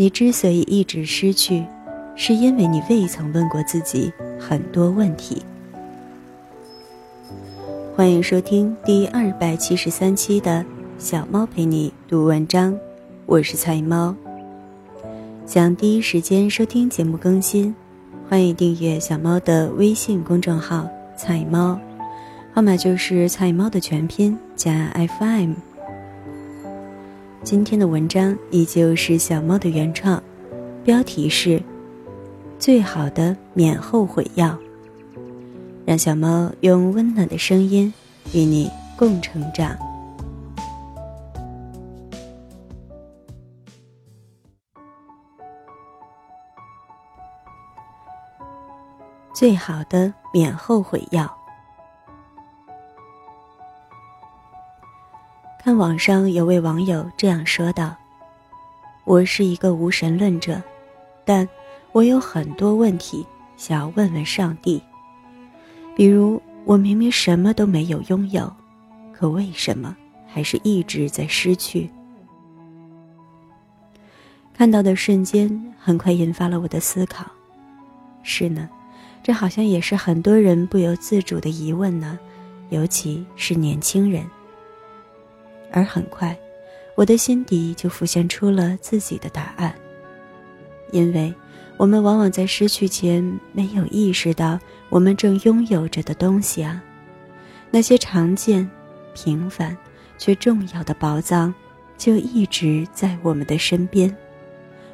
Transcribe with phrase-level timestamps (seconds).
[0.00, 1.62] 你之所以一直失去，
[2.16, 5.42] 是因为你未曾问过自己很多问题。
[7.94, 10.60] 欢迎收听第二百七十三期的
[10.96, 12.72] 《小猫陪你读文章》，
[13.26, 14.16] 我是菜猫。
[15.44, 17.74] 想第一时间收听节目更新，
[18.26, 21.78] 欢迎订阅小猫的微信公众号“菜猫”，
[22.54, 25.52] 号码就是“菜猫”的全拼加 FM。
[27.42, 30.22] 今天的文章依旧是小猫的原创，
[30.84, 31.60] 标题是
[32.60, 34.56] “最好的免后悔药”。
[35.86, 37.92] 让小猫用温暖的声音
[38.34, 39.74] 与你共成长。
[49.32, 51.39] 最好的免后悔药。
[55.80, 57.96] 网上有位网友这样说道
[59.04, 60.62] ：“我是一个无神论者，
[61.24, 61.48] 但
[61.92, 64.78] 我有很多问题想要问问上帝。”
[65.96, 68.54] 比如，我明明什么都没有拥有，
[69.10, 71.88] 可为什么还是一直在失去？
[74.52, 77.24] 看到的瞬间，很快引发了我的思考。
[78.22, 78.68] 是呢，
[79.22, 82.18] 这好像也是很多人不由自主的疑问呢，
[82.68, 84.22] 尤其是年轻人。
[85.72, 86.36] 而很快，
[86.94, 89.74] 我的心底就浮现出了自己的答案，
[90.92, 91.34] 因为。
[91.76, 94.60] 我们往往在失去前没有意识到
[94.90, 96.78] 我们正拥有着的东西啊，
[97.70, 98.70] 那些常见、
[99.14, 99.74] 平凡
[100.18, 101.54] 却重要的宝藏，
[101.96, 104.14] 就一直在我们的身边，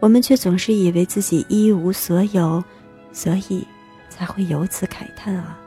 [0.00, 2.64] 我们却总是以为自己一无所有，
[3.12, 3.62] 所以
[4.08, 5.60] 才会由此慨叹啊。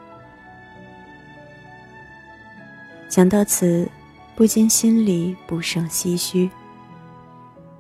[3.07, 3.87] 想到此，
[4.35, 6.49] 不禁心里不胜唏嘘。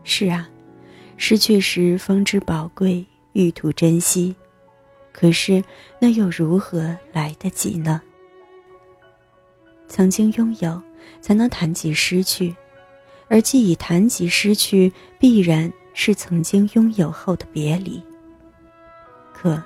[0.03, 0.49] 是啊，
[1.17, 3.05] 失去时方知宝贵。
[3.33, 4.35] 欲图珍惜，
[5.11, 5.63] 可是
[5.97, 7.99] 那又如何来得及呢？
[9.87, 10.79] 曾经拥有，
[11.19, 12.55] 才能谈及失去，
[13.27, 17.99] 而既已谈及失去，必然是曾经拥有后的别离。
[19.33, 19.59] 可，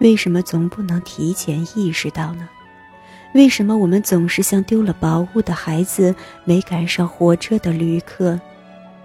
[0.00, 2.46] 为什么总不能提前意识到呢？
[3.36, 6.14] 为什么我们总是像丢了宝物的孩子，
[6.44, 8.40] 没赶上火车的旅客，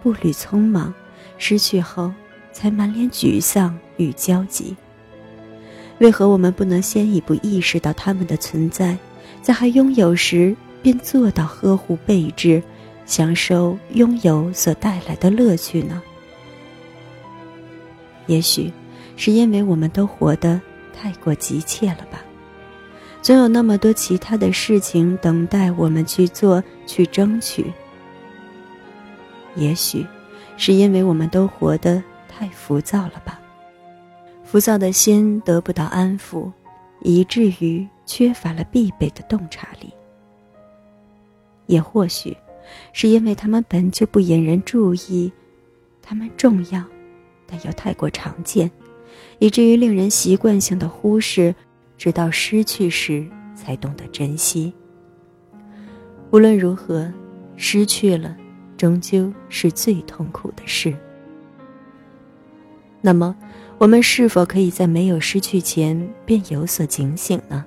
[0.01, 0.93] 步履匆忙，
[1.37, 2.11] 失去后？
[2.53, 4.75] 才满脸沮丧与焦急。
[5.99, 8.97] 为何我们不能先一步意识到他们的存在，
[9.41, 12.63] 在还拥有时便做到呵护备至，
[13.05, 16.01] 享受拥有所带来的乐趣呢？
[18.27, 18.71] 也许，
[19.17, 20.59] 是因为我们都活得
[20.93, 22.21] 太过急切了吧？
[23.21, 27.71] 总有那么多其他的事情等待我们去做、去争取。
[29.55, 30.05] 也许，
[30.57, 32.01] 是因为我们都活得。
[32.33, 33.39] 太浮躁了吧？
[34.43, 36.51] 浮躁的心得不到安抚，
[37.01, 39.93] 以至于缺乏了必备的洞察力。
[41.67, 42.35] 也或许，
[42.93, 45.31] 是因为他们本就不引人注意，
[46.01, 46.83] 他们重要，
[47.45, 48.71] 但又太过常见，
[49.37, 51.53] 以至于令人习惯性的忽视，
[52.01, 53.23] 直到失去时
[53.53, 54.73] 才懂得珍惜。
[56.31, 57.13] 无论如何，
[57.55, 58.35] 失去了，
[58.75, 60.91] 终究是最痛苦的事。
[63.01, 63.35] 那么，
[63.77, 67.63] 我们是否可以在没有失去前便有所警醒呢？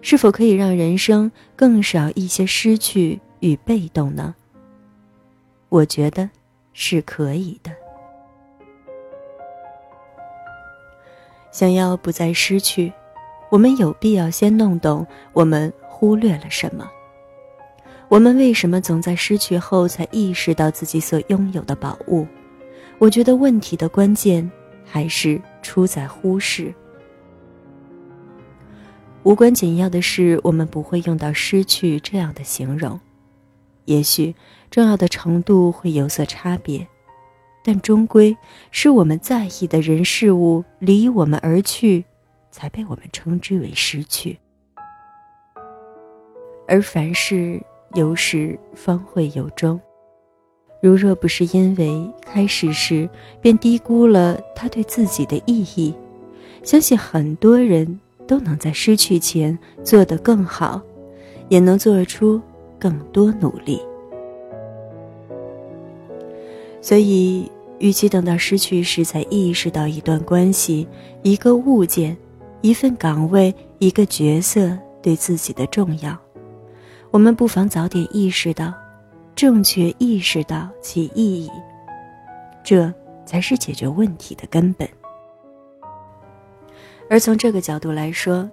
[0.00, 4.32] 是否可以让人生更少一些失去与被动呢？
[5.70, 6.30] 我觉得
[6.72, 7.72] 是可以的。
[11.50, 12.92] 想要不再失去，
[13.50, 16.88] 我们有必要先弄懂我们忽略了什么。
[18.08, 22.26] 我们为什么总在失去后才意识到自己所拥有的宝物？
[22.98, 24.48] 我觉得问题的关键
[24.84, 26.74] 还是出在忽视。
[29.22, 32.98] 无关紧要的事，我们不会用到“失去”这样的形容。
[33.84, 34.34] 也许
[34.70, 36.86] 重要的程度会有所差别，
[37.62, 38.36] 但终归
[38.70, 42.04] 是我们在意的人事物离我们而去，
[42.50, 44.38] 才被我们称之为失去。
[46.66, 47.60] 而凡事
[47.94, 49.80] 有始，方会有终。
[50.82, 53.08] 如若不是因为开始时
[53.42, 55.94] 便低估了它对自己的意义，
[56.62, 60.80] 相信很多人都能在失去前做得更好，
[61.48, 62.40] 也能做出
[62.78, 63.80] 更多努力。
[66.80, 70.88] 所以，与其等到失去时才意识到一段关系、
[71.22, 72.16] 一个物件、
[72.62, 76.18] 一份岗位、一个角色对自己的重要，
[77.10, 78.72] 我们不妨早点意识到。
[79.36, 81.50] 正确意识到其意义，
[82.62, 82.92] 这
[83.24, 84.86] 才是解决问题的根本。
[87.08, 88.50] 而从这个角度来说，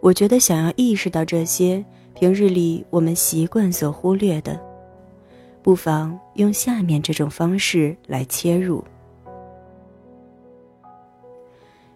[0.00, 1.82] 我觉得想要意识到这些
[2.12, 4.60] 平日里我们习惯所忽略的，
[5.62, 8.84] 不妨用下面这种方式来切入：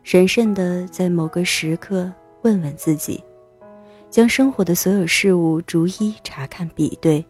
[0.04, 2.12] 审慎的在某个时刻
[2.42, 3.24] 问问自己，
[4.10, 7.24] 将生活的所有事物逐一查看比对，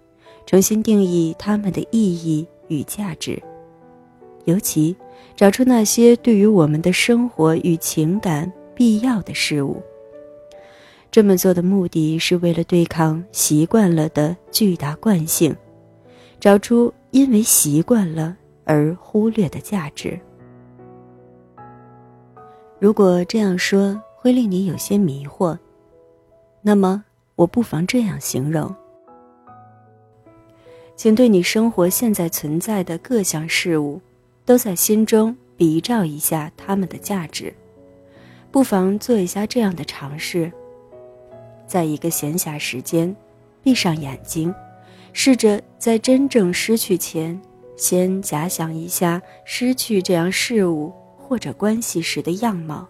[0.44, 3.40] 重新定义它们的意义与价值。
[4.46, 4.94] 尤其
[5.36, 9.80] 找出那些对于我们的生活与情感必要的事物。
[11.12, 15.54] 这么做的目的是为了对抗习惯了的巨大惯性，
[16.40, 20.18] 找出因为习惯了而忽略的价值。
[22.84, 25.56] 如果这样说会令你有些迷惑，
[26.60, 27.02] 那么
[27.34, 28.76] 我不妨这样形容：
[30.94, 34.02] 请对你生活现在存在的各项事物。
[34.44, 37.54] 都在心中比照一下它们的价值，
[38.50, 40.52] 不妨做一下这样的尝试。
[41.66, 43.16] 在一个闲暇时间，
[43.62, 44.54] 闭上眼睛，
[45.14, 47.40] 试着在真正失去前，
[47.78, 50.92] 先假想一下失去这样事物
[51.26, 52.86] 或者关系时的样貌。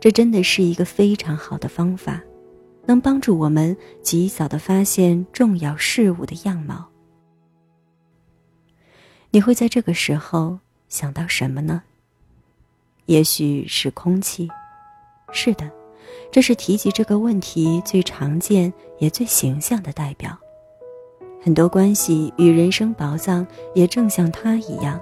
[0.00, 2.22] 这真的是一个非常好的方法，
[2.86, 6.88] 能帮助我们及早的发现重要事物的样貌。
[9.30, 10.58] 你会在这个时候
[10.88, 11.82] 想到什么呢？
[13.04, 14.48] 也许是空气。
[15.30, 15.70] 是的，
[16.30, 20.38] 这是提及这个问题最常见也最形象的代表。
[21.42, 25.00] 很多关系与人生宝藏也正像它一样，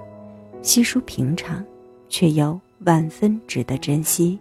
[0.63, 1.65] 稀疏平常，
[2.09, 4.39] 却又万分值得珍惜。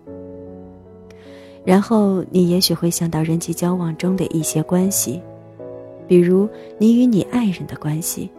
[1.64, 5.22] 然后你也许会想到人际交往中的一些关系，
[6.08, 6.48] 比如
[6.78, 8.30] 你与你爱人的关系。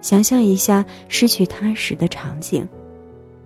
[0.00, 2.68] 想象一下失去他时的场景，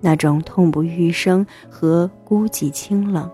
[0.01, 3.31] 那种痛不欲生和孤寂清冷，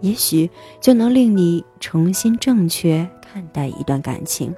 [0.00, 0.48] 也许
[0.80, 4.54] 就能令你重新正确看待一段感情。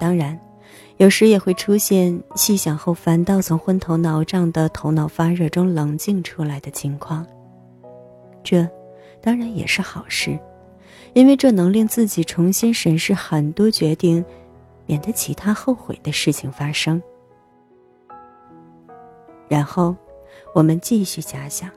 [0.00, 0.38] 当然，
[0.96, 7.26] 有时也会出现细想后反倒从昏头脑胀的头脑发热中冷静出来的情况。
[8.42, 8.68] 这，
[9.20, 10.38] 当然也是好事，
[11.12, 14.24] 因为这能令自己重新审视很多决定。
[14.86, 17.02] 免得其他后悔的事情发生。
[19.48, 19.96] 然后，
[20.54, 21.70] 我们继续假想。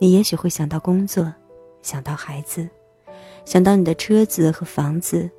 [0.00, 1.30] 你也许会想到工作，
[1.82, 2.66] 想到孩子，
[3.44, 5.30] 想到你的车子和房子，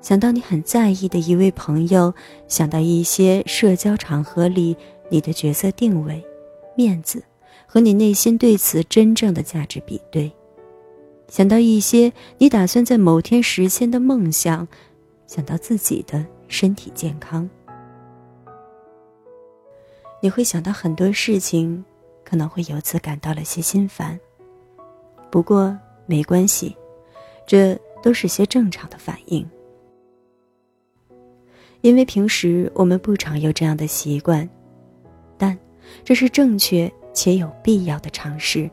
[0.00, 2.14] 想到你很在意的一位朋友，
[2.48, 4.76] 想到一些社交场合里
[5.08, 6.24] 你的角色定位、
[6.74, 7.22] 面子
[7.66, 10.32] 和你内心对此真正的价值比对，
[11.28, 14.66] 想到一些你打算在某天实现的梦想。
[15.26, 17.48] 想到自己的身体健康，
[20.20, 21.84] 你会想到很多事情，
[22.24, 24.18] 可能会由此感到了些心烦。
[25.30, 26.76] 不过没关系，
[27.46, 29.48] 这都是些正常的反应，
[31.82, 34.48] 因为平时我们不常有这样的习惯，
[35.38, 35.58] 但
[36.04, 38.70] 这是正确且有必要的尝试。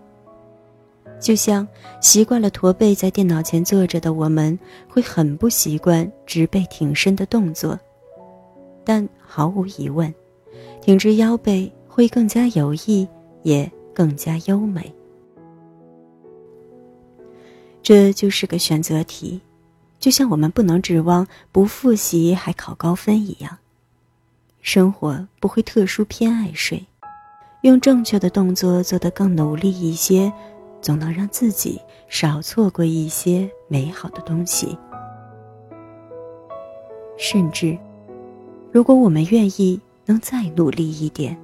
[1.20, 1.68] 就像
[2.00, 7.80] 习惯了驼背在电脑前坐着的我们，会很不习惯直背挺身的动作，
[8.84, 10.14] 但毫无疑问，
[10.80, 13.08] 挺直腰背会更加有益，
[13.42, 14.94] 也更加优美。
[17.82, 19.42] 这就是个选择题，
[20.00, 23.58] 就像我们不能指望不复习还考高分一样，
[24.62, 26.86] 生活不会特殊偏爱谁，
[27.62, 30.32] 用正确的动作做得更努力一些。
[30.80, 34.78] 总能让自己少错过一些美好的东西，
[37.18, 37.76] 甚至，
[38.72, 41.36] 如果我们愿意能再努力一点，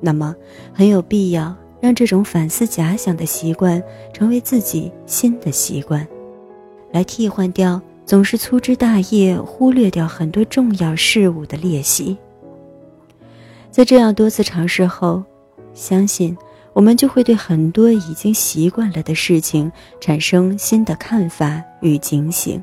[0.00, 0.34] 那么
[0.72, 3.82] 很有必要让这种反思假想的习惯
[4.12, 6.06] 成为自己新的习惯，
[6.94, 12.16] 来替换掉总是粗枝大叶、忽略掉很多重要事物的练习。
[13.72, 15.20] 在这样多次尝试后，
[15.74, 16.36] 相信。
[16.72, 19.70] 我们就会对很多已经习惯了的事情
[20.00, 22.60] 产生新的看法与警醒。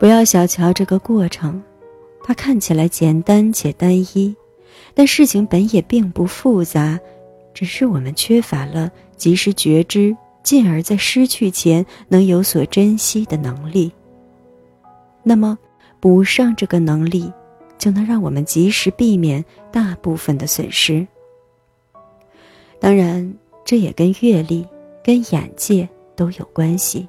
[0.00, 1.62] 不要小瞧这个过程，
[2.24, 4.34] 它看起来简单且单一，
[4.94, 6.98] 但事情本也并不复杂，
[7.52, 13.92] 只是我们缺乏了及时觉知，进而在失去前能有所珍惜的能力。
[15.22, 15.56] 那么，
[16.00, 17.32] 补上这个能力，
[17.78, 21.06] 就能让我们及时避免大部分的损失。
[22.80, 23.32] 当然，
[23.64, 24.66] 这也跟阅历、
[25.04, 27.06] 跟眼界都有关系。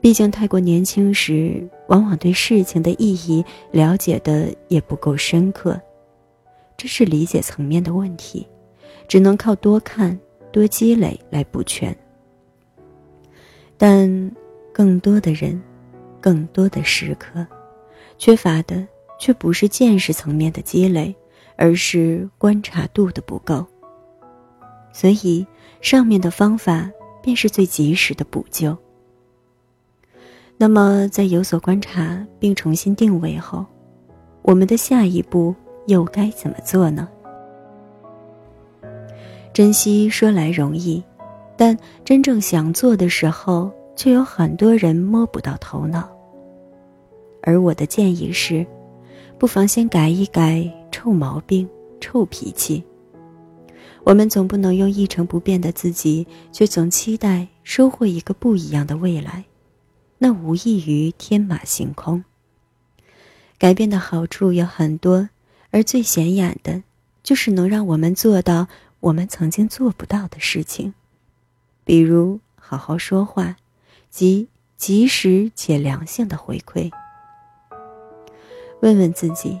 [0.00, 5.78] 毕竟太过年轻时，往往对事情的意义了解的也不够深刻，
[6.76, 8.46] 这是理解层面的问题，
[9.08, 10.18] 只能靠多看、
[10.52, 11.94] 多积累来补全。
[13.82, 14.30] 但
[14.74, 15.58] 更多的人，
[16.20, 17.46] 更多的时刻，
[18.18, 18.86] 缺乏的
[19.18, 21.16] 却不是见识层面的积累，
[21.56, 23.66] 而是观察度的不够。
[24.92, 25.46] 所以，
[25.80, 26.90] 上面的方法
[27.22, 28.76] 便是最及时的补救。
[30.58, 33.64] 那么，在有所观察并重新定位后，
[34.42, 35.54] 我们的下一步
[35.86, 37.08] 又该怎么做呢？
[39.54, 41.02] 珍惜说来容易，
[41.60, 41.76] 但
[42.06, 46.08] 真正想做的时候，却有很多人摸不到头脑。
[47.42, 48.66] 而我的建议是，
[49.38, 51.68] 不妨先改一改臭毛病、
[52.00, 52.82] 臭脾气。
[54.04, 59.44] 我们总不能用一成不变的自己，却总期待收获一个不一样的未来。
[60.16, 62.24] 那无异于天马行空。
[63.58, 65.28] 改变的好处有很多，
[65.70, 66.82] 而最显眼的，
[67.22, 68.66] 就是能让我们做到
[69.00, 70.94] 我们曾经做不到的事情，
[71.90, 73.56] 比如好好说话，
[74.10, 76.88] 及及时且良性的回馈。
[78.80, 79.58] 问问自己，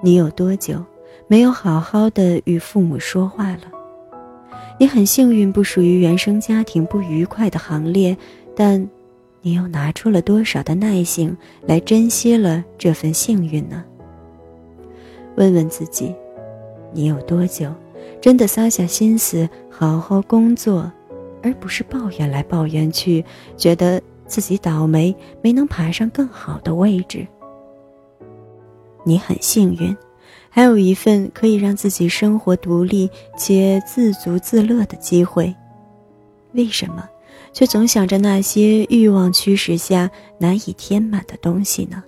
[0.00, 0.82] 你有多久
[1.26, 3.64] 没有好好的与父母说话了？
[4.78, 8.16] 你很幸运不属于原生家庭不愉快的行列，
[8.56, 8.88] 但。
[9.42, 11.36] 你又拿出了多少的耐性
[11.66, 13.84] 来珍惜了这份幸运呢？
[15.36, 16.14] 问问自己，
[16.94, 17.70] 你有多久
[18.18, 20.90] 真的撒下心思好好工作，
[21.42, 23.24] 而不是抱怨来抱怨去，
[23.56, 27.26] 觉得自己倒霉没能爬上更好的位置？
[29.04, 29.96] 你很幸运，
[30.48, 35.54] 还有一份可以让自己生活独立且自足自乐的机会。
[36.52, 37.08] 为什么？
[37.52, 42.02] 却总想着那些欲望驱使下难以填满的东西呢？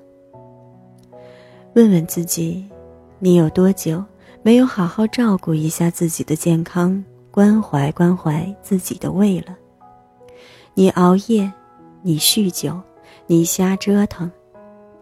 [1.74, 2.64] 问问自己，
[3.18, 4.04] 你有多久
[4.42, 9.56] 没有好好照顾一下自己的健康，关怀关怀自己的胃了？
[10.74, 11.50] 你熬夜，
[12.02, 12.78] 你酗酒，
[13.26, 14.30] 你瞎折腾，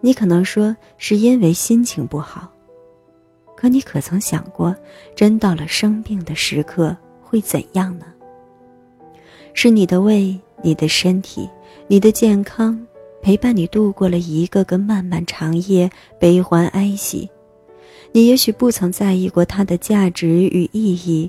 [0.01, 2.49] 你可能说是因为心情不好，
[3.57, 4.73] 可你可曾想过，
[5.17, 8.07] 真到了生病的时刻会怎样呢？
[9.53, 11.51] 是你的胃、你的身体、
[11.89, 12.81] 你的健康，
[13.21, 17.29] 陪伴你度过了一个个漫漫长夜，悲欢哀喜。
[18.13, 21.29] 你也许不曾在意过它的价值与意义，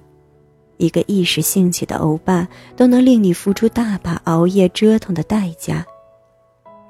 [0.82, 5.86] 一个一时兴起的欧巴，都能令你付出大把熬夜折腾的代价。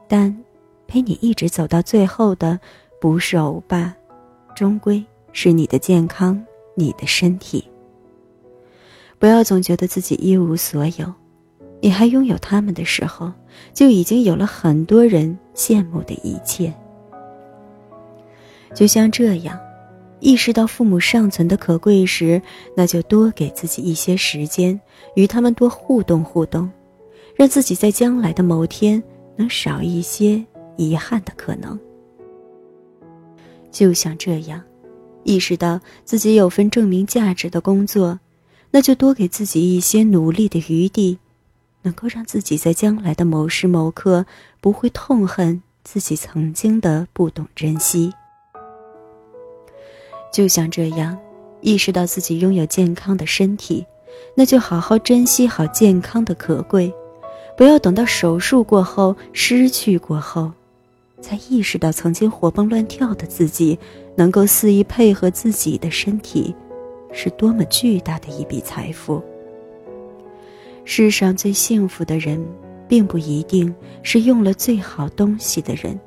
[0.07, 0.41] 但，
[0.87, 2.57] 陪你一直走到最后的，
[3.01, 3.93] 不是欧巴，
[4.55, 6.41] 终归是你的健康、
[6.73, 7.69] 你的身体。
[9.19, 11.13] 不要总觉得自己一无所有。
[11.81, 13.29] 你还拥有他们的时候，
[13.73, 16.73] 就已经有了很多人羡慕的一切。
[18.73, 19.59] 就像这样，
[20.21, 22.41] 意识到父母尚存的可贵时，
[22.75, 24.79] 那就多给自己一些时间，
[25.15, 26.71] 与他们多互动互动，
[27.35, 29.01] 让自己在将来的某天
[29.35, 30.41] 能少一些
[30.77, 31.77] 遗憾的可能。
[33.71, 34.61] 就像这样，
[35.23, 38.19] 意识到自己有份证明价值的工作，
[38.69, 41.17] 那就多给自己一些努力的余地。
[41.83, 44.23] 能够让自己在将来的某时某刻
[44.59, 48.13] 不会痛恨自己曾经的不懂珍惜，
[50.31, 51.17] 就像这样，
[51.59, 53.85] 意识到自己拥有健康的身体，
[54.35, 56.91] 那就好好珍惜好健康的可贵，
[57.57, 60.51] 不要等到手术过后、失去过后，
[61.21, 63.77] 才意识到曾经活蹦乱跳的自己，
[64.15, 66.55] 能够肆意配合自己的身体，
[67.11, 69.21] 是多么巨大的一笔财富。
[70.85, 72.43] 世上最幸福的人，
[72.87, 75.99] 并不一定是用了最好东西的人，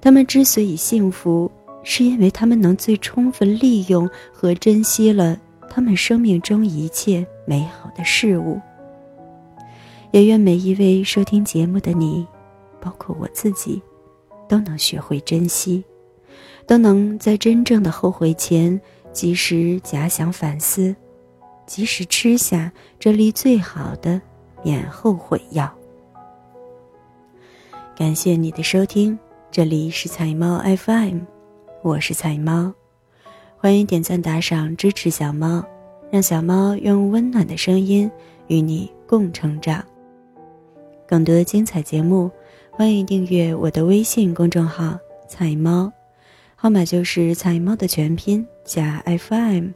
[0.00, 1.50] 他们之所以幸福，
[1.84, 5.38] 是因为他们能最充分利用和珍惜了
[5.70, 8.60] 他们生命中一切美好的事物。
[10.10, 12.26] 也愿每一位收听节目的你，
[12.80, 13.82] 包括我自己，
[14.48, 15.84] 都能学会珍惜，
[16.66, 18.80] 都能在真正的后悔前，
[19.12, 20.94] 及时假想反思。
[21.66, 24.20] 及时吃下这粒最好的
[24.62, 25.72] 免后悔药。
[27.96, 29.18] 感谢你的收听，
[29.50, 31.20] 这里是彩猫 FM，
[31.84, 32.72] 我是彩猫，
[33.58, 35.62] 欢迎点赞打赏支持小猫，
[36.10, 38.10] 让小猫用温暖的声音
[38.46, 39.84] 与你共成长。
[41.06, 42.30] 更多精彩节目，
[42.70, 44.98] 欢迎订阅我的微信公众号
[45.28, 45.92] “彩猫”，
[46.56, 49.68] 号码就是“彩猫”的全拼加 FM。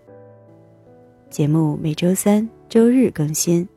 [1.29, 3.69] 节目每周三、周日更新。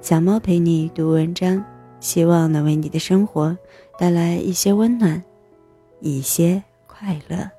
[0.00, 1.64] 小猫陪你读文章，
[1.98, 3.58] 希望能为你的生活
[3.98, 5.20] 带来一些温暖，
[5.98, 6.62] 一些
[6.98, 7.55] 快乐。